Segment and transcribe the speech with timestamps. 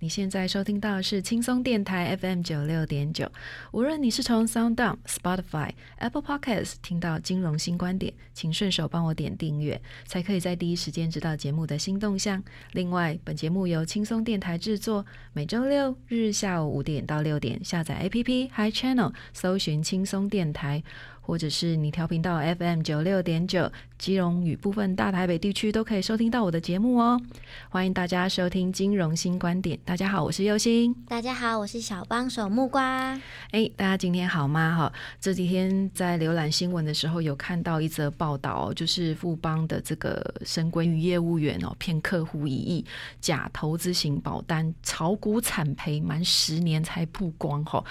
[0.00, 3.28] 你现在收听到的是轻松电台 FM 九六点九。
[3.72, 12.40] 无论你是从 SoundOn、Spotify、Apple Podcasts 听到金融新观点，请顺手帮我点订阅，才可以在第一时间知道节目的新动向。
[12.72, 20.84] 另外，本节目由轻松电台制作，每周六日下午五点到六点，下载 APP Hi Channel，搜寻轻松电台。
[21.20, 27.20] 或者是你调频到 FM 九六点九，基隆与部分大台北地区都可以收听到我的节目哦。
[27.68, 29.78] 欢迎大家收听金融新观点。
[29.88, 30.94] 大家好，我是优心。
[31.08, 33.18] 大家好，我是小帮手木瓜。
[33.52, 34.76] 哎，大家今天好吗？
[34.76, 42.84] 哈，这几天在浏览新闻的时候，有看到一则报道，就是富邦的这个神龟女业务员哦，骗客户一亿，
[43.22, 47.82] 假投资型保单，炒股惨赔，满十年才曝光哈。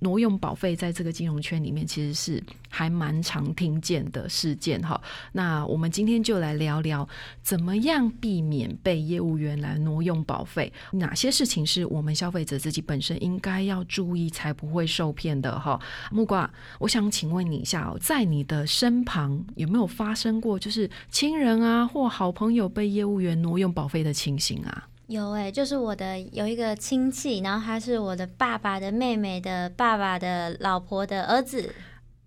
[0.00, 5.00] 挪用保费在这个金融圈里面其实是还蛮常听见的事件哈。
[5.32, 7.08] 那我们今天就来聊聊，
[7.42, 10.72] 怎么样避免被业务员来挪用保费？
[10.92, 15.80] 哪些事情是我们消费者自己本身应该要注意，才不会受骗的哈？
[16.10, 24.88] 木瓜，我想请问你一下哦，在你的身旁有没有发生过，就是亲人啊或好朋友被业务员挪用保费的情形啊？
[25.08, 31.74] 有哎，就是我的有一个亲戚，然后他是我的爸爸的妹妹的爸爸的老婆的儿子。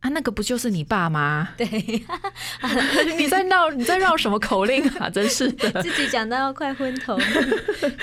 [0.01, 1.49] 啊，那个不就是你爸吗？
[1.57, 1.67] 对，
[3.17, 5.07] 你在绕你在绕什么口令啊？
[5.13, 7.15] 真是的，自己讲到要快昏头。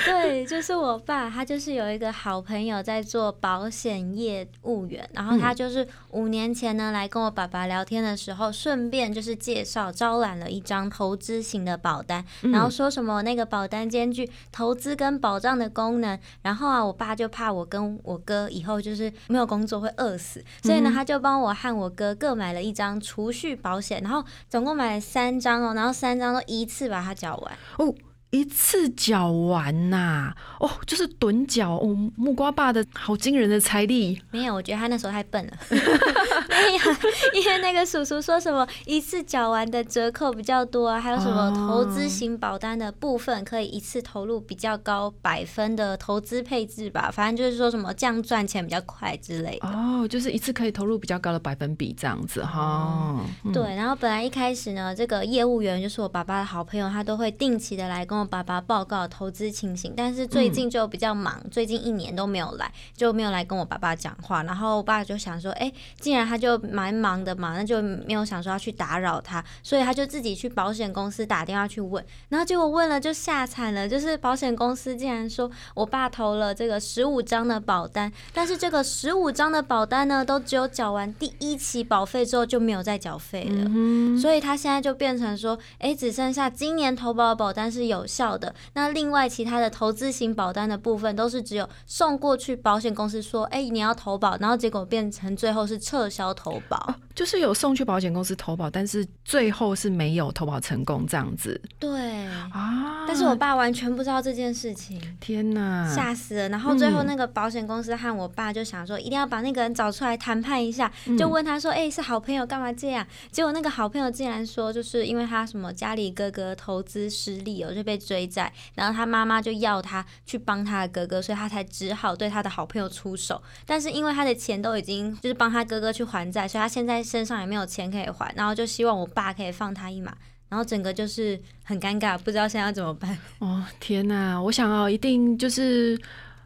[0.04, 21.87] 对，就是我爸，他就是有一个好朋友在做保险业务员，然后他就是五年前呢来跟我爸爸聊天的时候，顺便就是介绍招揽了一张投资型的保单，然后说什么那个保单兼具投资跟保障的功能，然后啊，我爸就怕我跟我哥以后就是没有工作会饿死，所以呢，他就帮我和我。
[21.88, 27.94] 哥各买了一张储蓄保险，然后总共买了三张哦，然后三张都一次把它缴完哦。
[28.30, 31.96] 一次缴完呐，哦，就是趸缴哦。
[32.14, 35.52] 木瓜爸的好惊人的财力，没有，我觉得他那时候太笨了。
[35.70, 49.68] 没有，因为那个叔叔说什么一次缴完的折扣比较多啊，还有什么投资型保单的部分可以一次投入比较高百分的投资配置吧，反正就是说什么这样赚钱比较快之类的。
[49.68, 53.24] 哦，就是一次可以投入比较高的百分比这样子哈。
[53.54, 58.17] 对，然后本来一开始呢，这个业务员就是我爸爸的好朋友，他都会定期的来跟。
[58.26, 64.42] 爸爸报告投资情形，但是最近就比较忙，最近一年都没有来，就没有来跟我爸爸讲话。
[64.42, 72.04] 然后我爸就想说，哎，既然他就蛮忙的嘛，那就没有想说要去打扰他，所以他就自己去保险公司打电话去问。
[72.30, 88.07] 然后结果问了就吓惨了，就是保险公司竟然说我爸投了这个十五张的保单，但是这个十五张的保单呢，都只有缴完第一期保费之后就没有再缴费了，所以他现在就变成说，哎，只剩下今年投保的保单是有。
[88.08, 101.60] 效的那另外其他的投资型保单的部分都是只有送过去保险公司说哎你要投保，然后结果变成最后是撤销投保，就是有送去保险公司投保，但是最后是没有投保成功这样子。
[101.78, 106.48] 对啊，但是我爸完全不知道这件事情，天哪，吓死了！
[106.48, 113.06] 然后最后那个保险公司和我爸就想说一定要把那个人找出来谈判一下，就问他说哎是好朋友干嘛这样？
[113.30, 117.97] 结果那个好朋友竟然说就是因为他什么家里哥哥投资失利哦就被。
[117.98, 123.42] 追债，然后他妈妈就要他去帮他的哥哥，所以他才只好对他的好朋友出手。
[123.66, 128.32] 但是因为他的钱都已经就是帮他哥哥去还债，所以他现在身上也没有钱可以还。
[128.36, 130.16] 然后就希望我爸可以放他一马。
[130.48, 133.18] 然后整个就是很尴尬，不知道现在要怎么办。
[133.38, 136.00] 哦天哪，我想哦，一定就是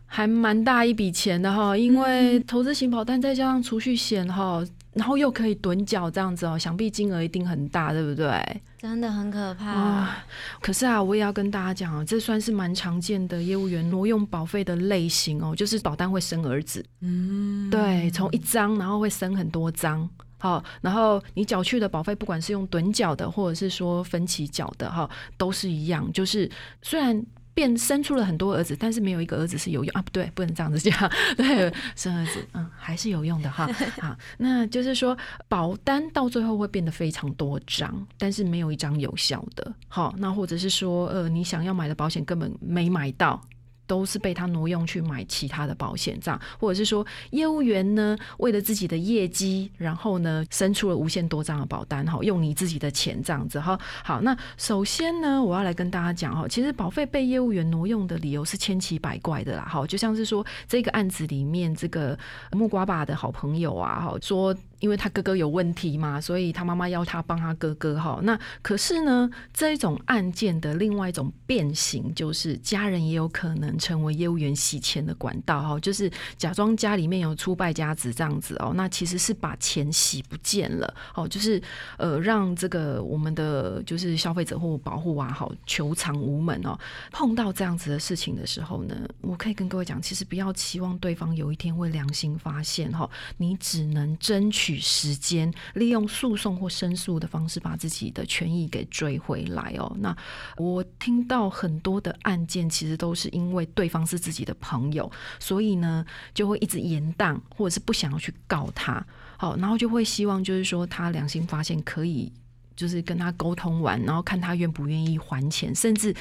[0.07, 4.61] 还蛮大一笔钱的哈，因为投资型保单再加上储蓄险哈。
[4.93, 8.63] 然后又可以趸缴这样子哦，想必金额一定很大，对不对？
[8.79, 9.71] 真的很可怕。
[9.71, 10.25] 啊，
[10.61, 20.09] 可是啊，我也要跟大家讲哦，这算是蛮常见的业务员挪用保费的类型哦，就是保单会生儿子，嗯，对，从一张然后会生很多张。
[20.39, 26.13] 好，然后你缴去的保费，不管是用趸缴的，或者是说分期缴的，哈，都是一样。
[26.13, 26.51] 就是
[26.83, 27.25] 虽然
[27.55, 31.11] 变生出了很多儿子，但是没有一个儿子是有用啊，不对，不能这样子讲。
[31.37, 33.69] 对，生儿子，嗯，还是有用的哈。
[34.01, 35.17] 好，那就是说
[35.49, 39.73] 保单到最后会变得非常多张，但是没有一张有效的。
[39.89, 43.41] 好，那或者是说，呃，你想要买的保险根本没买到。
[43.87, 53.79] 都是被他挪用去买其他的保险，这样，或者是说业务员呢，为了自己的业绩，然后呢，生出了无限多张的保单，哈，用你自己的钱这样子，哈。
[54.05, 62.19] 好，那首先呢，我要来跟大家讲，哈，其实保费被业务员挪用的理由是千奇百怪的啦，哈，就像是说这个案子里面这个
[62.53, 64.55] 木瓜爸的好朋友啊，哈，说。
[64.83, 68.19] 因为他哥哥有问题嘛，所以他妈妈要他帮他哥哥哈。
[68.25, 78.73] 那可是呢，这种案件的另外一种变形，就是家人也有可能成为业务员洗钱的管道哈，就是假装家里面有出败家子这样子哦。
[78.75, 81.63] 那其实是把钱洗不见了哦，就是
[81.97, 86.77] 呃让这个我们的就是消费者或保护啊好求偿无门哦。
[87.13, 94.72] 碰到这样子的事情的时候呢，我可以跟各位讲，其实不要期望对方有一天会良心发现哈，你只能争取。
[94.79, 99.95] 时间利用诉讼或申诉的方式把自己的权益给追回来哦。
[100.01, 100.17] 那
[100.57, 106.05] 我听到很多的案件，其实都是因为对方是自己的朋友，所以呢
[106.35, 109.05] 就会一直延宕，或者是不想要去告他。
[109.37, 112.33] 好，然后就会希望就是说他良心发现，可以
[112.77, 116.15] 就是跟他沟通完，然后看他愿不愿意还钱，甚至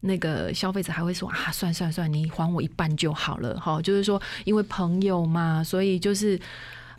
[0.00, 3.58] 那个消费者还会说啊，算算算，你还我一半就好了。
[3.60, 6.40] 好，就是说因为朋友嘛，所以就是。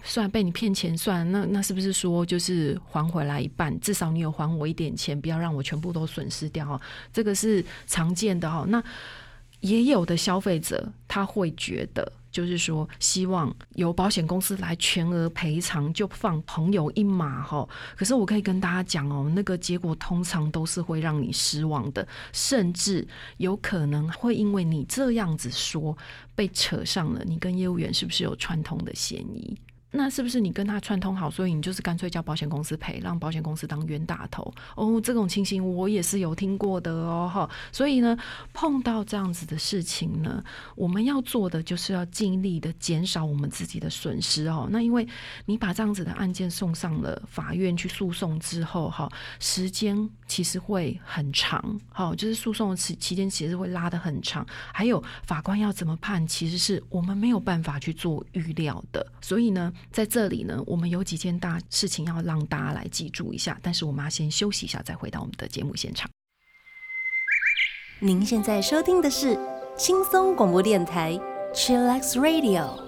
[0.07, 3.77] 算被你骗钱算，那那是不是说就是还回来一半？
[3.79, 6.79] 至少你有还我一点钱，不要让我全部都损失掉哦。
[7.11, 8.63] 这个是常见的哈。
[8.69, 8.81] 那
[9.61, 17.67] 也有的消费者他会觉得，就是说希望由保险公司来全额赔偿，就放朋友一马哈。
[17.97, 23.07] 可是我可以跟大家讲哦，那个结果通常都是会让你失望的，甚至
[23.37, 25.97] 有可能会因为你这样子说，
[26.35, 29.57] 被扯上了你跟业务员是不是有串通的嫌疑。
[29.97, 34.53] 那是不是你跟他串通好，所以你就是干脆叫保险公司赔，让保险公司当冤大头？
[34.75, 37.49] 哦，这种情形我也是有听过的哦，哈。
[37.71, 38.17] 所以呢，
[38.53, 40.43] 碰到这样子的事情呢，
[40.75, 44.67] 我们要做的就是要尽力的减少我们自己的损失哦。
[44.69, 45.07] 那因为
[45.45, 49.09] 你把这样子的案件送上了法院去诉讼之后，哈，
[49.39, 54.45] 时间其实会很长，哈，就是诉讼期期间其实会拉得很长。
[54.73, 59.05] 还有法官要怎么判，其实是我们没有办法去做预料的。
[59.21, 59.71] 所以呢。
[59.91, 66.09] 在这里呢，我们有几件大事情要让大家来记住一下，但是我们要先休息一下，再回到我们的节目现场。
[67.99, 69.39] 您现在收听的是
[69.77, 71.17] 轻松广播电台
[71.53, 72.84] Chillax Radio。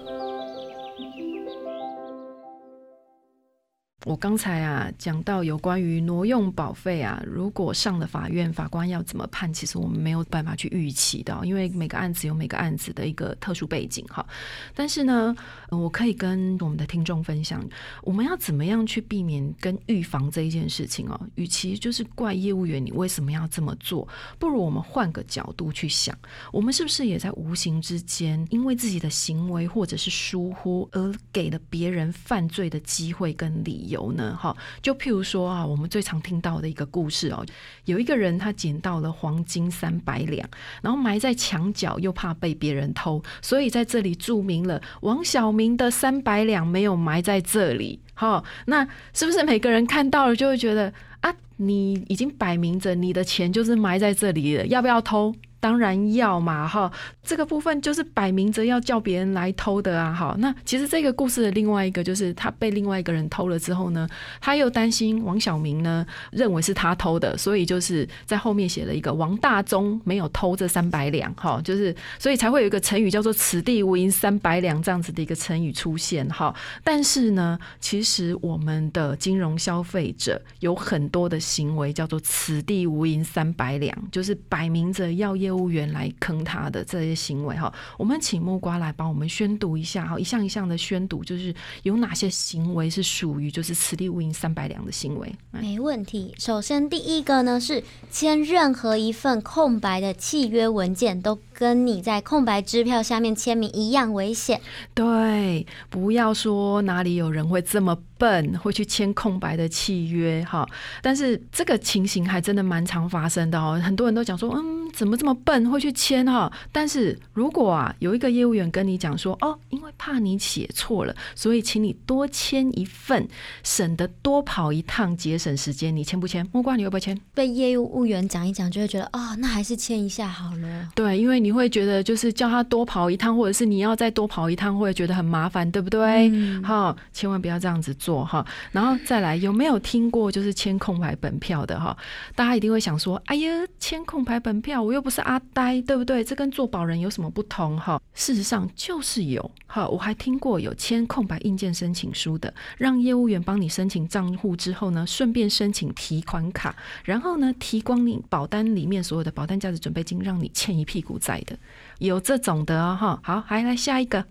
[4.06, 9.52] 我刚才啊讲到有关于挪用保费啊，如果上了法院，法官要怎么判？
[9.52, 14.24] 其实我们没有办法去预期的，因为每个案子有每个案子的一个特殊背景哈。
[14.72, 15.34] 但是呢，
[15.70, 17.60] 我可以跟我们的听众分享，
[18.02, 21.20] 我们要怎么样去避免跟预防这一件事情哦？
[21.34, 24.06] 与其就是怪业务员你为什么要这么做，
[24.38, 26.16] 不如我们换个角度去想，
[26.52, 33.87] 我们是不是也在无形之间，因为自己的行为或者是疏忽，而给了别人犯罪的机会跟理？
[33.88, 37.44] 有呢，哈，就譬如说啊，我们最常听到的一个故事哦，
[37.84, 40.48] 有一个人他捡到了黄金三百两，
[40.82, 48.00] 然后埋在墙角，又怕被别人偷，所以在这里注明了王小明的三百两没有埋在这里。
[48.14, 55.34] 好，那是不是每个人看到了就会觉得啊，你已经摆明着你的钱就是埋在这里了，要不要偷？
[55.60, 56.90] 当然要嘛哈，
[57.22, 60.34] 这个部分就是摆明着要叫别人来偷的啊哈。
[60.38, 64.08] 那其实这个故事的另外一个就是他被另外一个人偷了之后呢，
[64.40, 76.54] 他又担心王小明呢认为是他偷的，所以就是在后面写了一个王大忠没有偷这三百两哈，就是所以才会有一个成语叫做“此地无银三百两”这样子的一个成语出现哈。
[76.84, 95.34] 但是呢，其实我们的金融消费者有很多的行为叫做“此地无银三百两”，就是摆明着要业业务员来坑他的这些行为哈，我们请木瓜来帮我们宣读一下哈，一项一项的宣读，就是有哪些行为是属于就是此地无银三百两的行为。
[95.50, 96.34] 没问题。
[96.38, 104.60] 首先第一个呢是签任何一份空白的契约文件，都跟你在空白支票下面签名一样危险。
[104.92, 110.68] 对，不要说哪里有人会这么笨，会去签空白的契约哈。
[111.00, 116.52] 但是这个情形还真的蛮常发生的哦，很多人都讲说，嗯，怎么这么笨会去签哈？
[116.72, 123.26] 但是如果啊，有一个业务员跟你讲说，哦，因为怕你写错了，所以请你多签一份，
[123.62, 126.46] 省得多跑一趟，节省时间，你签不签？
[126.52, 127.18] 木瓜，你会不会签？
[127.34, 130.88] 被业务员讲一讲，就会觉得，哦，那还是签一下好了。
[130.94, 136.30] 对，因为你会觉得就是叫他多跑一趟，或者是你要再多跑一趟，会觉得很麻烦，对不对？
[136.62, 138.44] 好，千万不要这样子做哈。
[138.72, 141.96] 然后再来，有没有听过就是签空白本票的哈？
[142.34, 146.24] 大家一定会想说，哎呀，签空白本票，我又不是阿呆，对不对？
[146.24, 148.00] 这跟做保人有什么不同哈？
[148.14, 161.54] 事实上就是有哈，我还听过有签空白硬件申请书的，让业务员帮你申请账户之后呢，顺便申请提款卡，然后呢，提光你保单里面所有的保单价值准备金，让你欠一屁股债的。
[161.98, 164.24] 有这种的哈，好，还来下一个。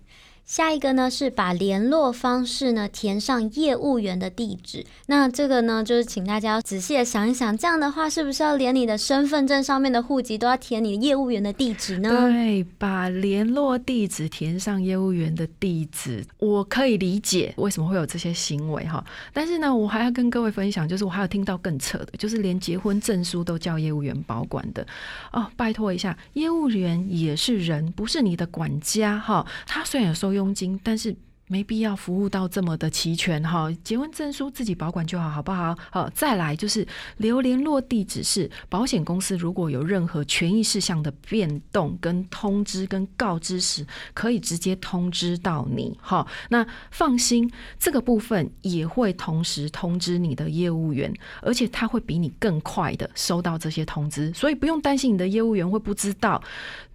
[0.47, 4.85] 下一个呢是把联络方式呢填上业务员的地址。
[5.07, 12.09] 那这个呢就是请大家仔细的想一想，这样的话是不是要连你的身份证上面的户籍都要填你业务员的地址呢？
[12.09, 19.03] 对，把联络地址填上业务员的地址，我可以理解为什么会有这些行为哈。
[19.33, 24.87] 但是呢，我还要跟各位分享，就是我还有听到更扯的，就是连结婚证书都叫业务员保管的
[25.33, 25.45] 哦。
[25.57, 29.45] 拜托一下，业务员也是人，不是你的管家哈。
[29.65, 30.36] 他虽然有收。
[30.37, 31.15] 佣金，但是。
[31.47, 35.75] 没必要服务到这么的齐全哈，结婚证书自己保管就好，好不好？
[35.89, 36.85] 好，再来就是
[37.17, 46.27] 留联络地址是保险公司，如果有任何权益事项的变动跟通知跟告知时，可以直接通知到你哈。
[46.49, 47.49] 那放心，
[47.79, 56.43] 这个部分也会同时通知你的业务员，而且他会比你更快的收到这些通知，所以不用担心你的业务员会不知道。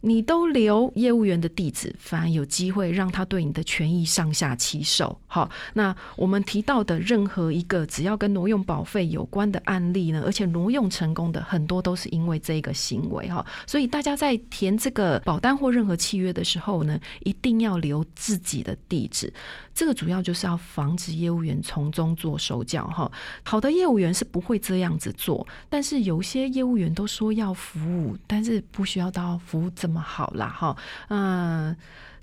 [0.04, 5.16] 你都留业务员的地址，反而有机会让他对你的权益上其手。
[5.28, 13.46] 好，那我们提到的任何一个只要跟挪用保费有关的案例呢，而且挪用成功的很多都是因为这个行为哈。
[13.66, 19.32] 所以大家在填这个保单或任何契约的时候呢，一定要留自己的地址。
[19.72, 23.10] 这个主要就是要防止业务员从中做手脚哈。
[23.44, 29.92] 好的业务员是不会这样子做，但是有些业务员都说要服务，但是不需要到服务这。
[29.92, 30.74] 么好啦，哈，
[31.08, 31.76] 嗯。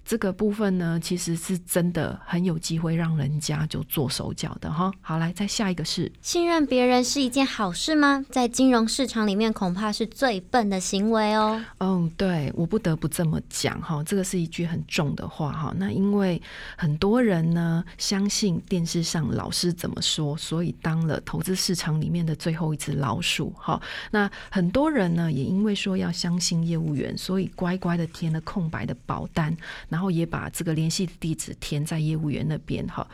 [0.09, 4.91] 这个部分呢，其实是真的很有机会让人家就做手脚的哈。
[5.01, 8.25] 好，来再下一个是信任别人是一件好事吗？
[8.31, 11.63] 在金融市场里面，恐怕是最笨的行为哦。
[11.77, 15.71] 嗯，对我不得不这么讲哈，这个是一句很重的话哈。
[15.77, 16.41] 那因为
[16.75, 23.79] 很多人呢相信电视上老师怎么说，所以当了投资市场里面的最后一只老鼠哈。
[24.09, 29.55] 那很多人呢也因为说要相信业务员，所以乖乖的填了空白的保单。
[29.87, 33.05] 然然后也把这个联系地址填在业务员那边哈，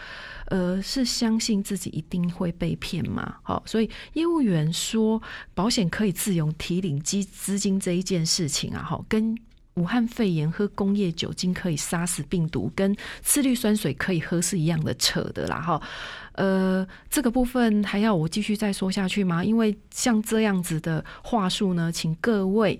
[0.49, 3.37] 呃，是相信自己一定会被骗吗？
[3.41, 5.19] 好，所以业务员说
[5.55, 9.35] 保险可以自由提领基资金这一件事情啊，哈，跟
[9.73, 15.81] 武汉肺炎喝工业酒精可以杀死病毒，跟次氯酸水可以喝是一样的扯的啦，哈，
[16.33, 19.43] 呃，这个部分还要我继续再说下去吗？
[19.43, 22.79] 因为像这样子的话术呢，请各位。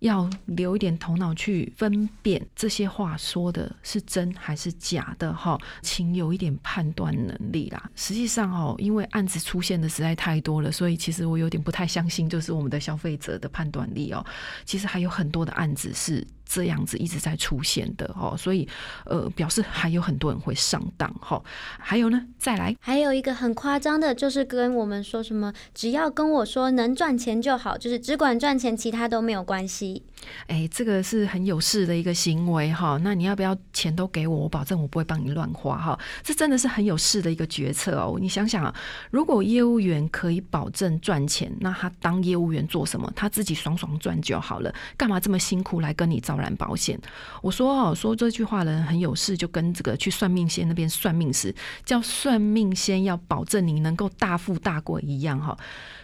[0.00, 7.90] 要留一点头脑去分辨这些话说的是真还是假的哈，请有一点判断能力啦。
[7.94, 14.24] 实际上哦，因为案子出现的实在太多了，所以其实我有点不太相信，就是我们的消费者的判断力哦。
[14.64, 16.26] 其实还有很多的案子是。
[16.46, 18.66] 这样子一直在出现的哦，所以
[19.04, 21.42] 呃，表示还有很多人会上当哈。
[21.78, 30.04] 还有呢，再来，还有一个很夸张的，就是跟我们说什么，只要跟我说能赚钱就好，就是只管赚钱，其他都没有关系。
[30.46, 32.98] 哎，这个是很有势的一个行为哈。
[33.02, 34.36] 那你要不要钱都给我？
[34.36, 35.98] 我保证我不会帮你乱花哈。
[36.22, 38.16] 这真的是很有势的一个决策哦。
[38.20, 38.74] 你想想啊，
[39.10, 43.10] 如果业务员可以保证赚钱，那他当业务员做什么？
[43.14, 46.98] 他自己爽爽赚就好了，干嘛这么辛苦来跟你招揽保险，
[47.42, 51.54] 我说哦，说这句话的人很有事，就跟这个去算命先那边算命时，
[51.84, 55.56] 叫算命先要保证你能够大富大贵一样哈。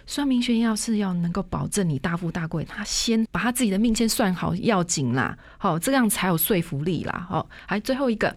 [0.04, 7.25] 算命先要是要能够保证你大富大贵，他先把他自己的命先算好要紧啦，好这样才有说服力啦。
[7.28, 8.35] 好，还最后一个。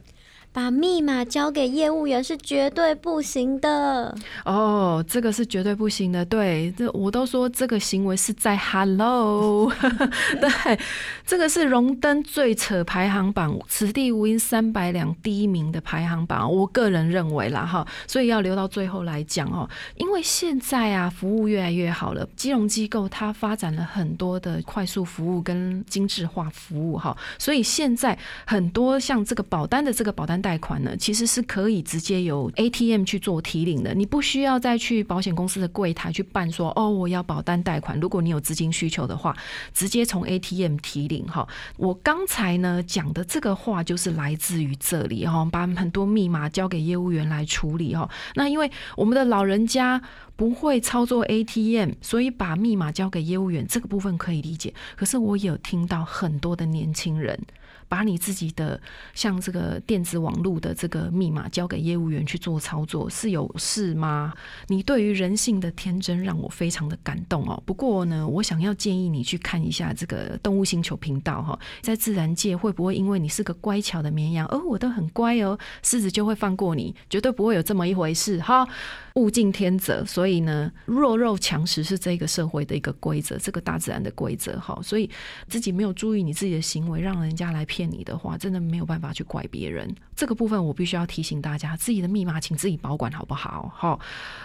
[0.56, 4.16] 把密码交给业务员是绝对不行的。
[4.46, 6.24] 哦，这个是绝对不行的。
[6.24, 9.70] 对，这我都说这个行为是在 Hello，
[10.40, 10.80] 对，
[11.26, 16.50] 这个是荣登最扯排行榜，此地无银三百两第一名的排行榜。
[16.50, 30.42] 我个人认为啦，哈，所以要留到最后来讲哦，因为现在啊，服务越来越好了，金融机构它发展了很多的快速服务跟精致化服务，哈，所以现在很多像这个保单的这个保单。
[30.46, 38.00] 贷款呢，其实是可以直接由 ATM 去做提领的，你不需要再去保险公司的柜台去办，说哦，我要保单贷款。
[38.00, 39.36] 如果你有资金需求的话，
[39.74, 41.48] 直接从 ATM 提领哈。
[41.78, 48.08] 我刚才呢讲的这个话就是来自于这里哈，把很多密码交给业务员来处理哈。
[48.36, 50.00] 那因为我们的老人家
[50.36, 54.72] 不会操作 ATM，所以把密码交给业务员这个部分可以理解。
[54.96, 57.40] 可是我有听到很多的年轻人。
[57.88, 58.80] 把你自己的
[59.14, 64.34] 像这个电子网络的这个密码交给业务员去做操作，是有事吗？
[64.68, 67.62] 你对于人性的天真让我非常的感动哦。
[67.66, 76.96] 不过呢，我想要建议你去看一下这个动物星球频道哈，在自然界会不会因为你是个乖巧的绵羊，哦，我都很乖哦，狮子就会放过你？
[77.10, 78.68] 绝对不会有这么一回事哈。
[79.16, 84.78] 物竞天择，所以呢，弱肉强食是这个社会的一个规则，这个大自然的规则哈。
[84.84, 85.10] 所以
[85.48, 89.94] 自己没有注意你自己的行为，让人家来骗你的话，真的没有办法去怪别人。
[90.16, 93.70] 这个部分我必须要提醒大家，自己的密码请自己保管好不好？
[93.76, 94.00] 好。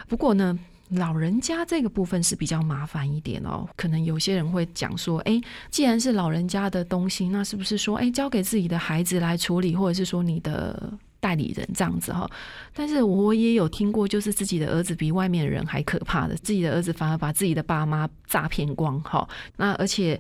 [0.09, 0.59] 不过呢，
[0.89, 3.69] 老人家这个部分是比较麻烦一点哦。
[3.77, 10.93] 可能有些人会讲说，哎，既然是老人家的东西，那是不是说，哎，交给自己的孩子来处理，或者是说你的？
[11.23, 12.27] 代理人这样子哈，
[12.73, 19.29] 但是我也有听过，就是自己的儿子比外面的人还可怕的，自己的儿子反而把自己的爸妈诈骗光哈。
[19.59, 20.19] 那而且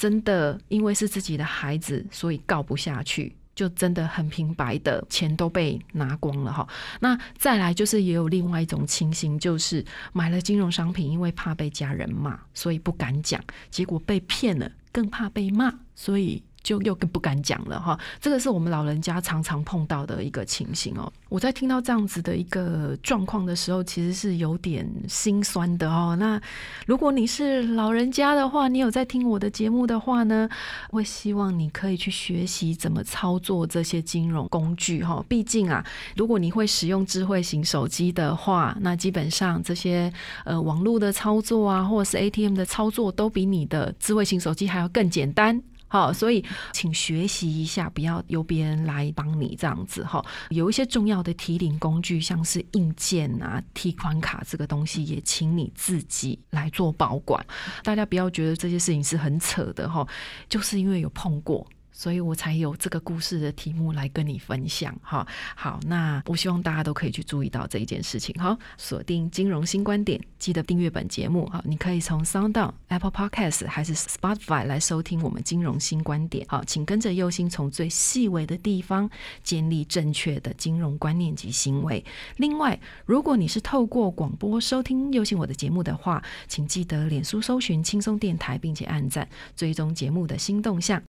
[0.00, 6.66] 真的因为是自己的孩子，所以告不下去，就真的很平白的钱都被拿光了哈。
[7.00, 13.38] 那再来就是也有另外一种情形，就是买了金融商品，因为怕被家人骂，所以不敢讲，
[13.68, 16.42] 结果被骗了，更怕被骂，所以。
[16.62, 21.10] 就又更不敢讲了哈，这个是我们老人家常常碰到的一个情形哦。
[21.28, 26.16] 我在听到这样子的一个状况的时候，其实是有点心酸的哦。
[26.18, 26.40] 那
[26.86, 30.48] 如果你是老人家的话，你有在听我的节目的话呢，
[30.90, 35.24] 会希望你可以去学习怎么操作这些金融工具哈。
[35.28, 35.84] 毕竟啊，
[36.16, 40.12] 如果你会使用智慧型手机的话，那基本上这些
[40.44, 45.62] 呃网络的操作啊，或者是 ATM 的操作，都比你的智慧型手机还要更简单。
[45.90, 46.42] 好，所以
[46.72, 50.24] 请学习一下，不要由别人来帮你这样子哈。
[50.50, 57.44] 有一些重要的提领工具，像是硬件啊、提款卡这个东西，也请你自己来做保管。
[57.82, 60.06] 大家不要觉得这些事情是很扯的哈，
[60.48, 61.66] 就是因为有碰过。
[61.92, 65.26] 所以我才有这个故事的题目来跟你分享哈。
[65.54, 68.34] 好，那我希望大家都可以去注意到这一件事情。
[68.40, 71.48] 好，锁定金融新观点，记得订阅本节目。
[71.50, 76.46] 好，你可以从 Sound、Apple Podcast 还是 Spotify 来收听我们金融新观点。
[76.48, 79.08] 好，请跟着右心从最细微的地方
[79.42, 82.04] 建立正确的金融观念及行为。
[82.36, 90.98] 另外，如果你是透过广播收听右心我的节目的话，请记得脸书搜寻轻松电台，并且按赞追踪节目的新动向。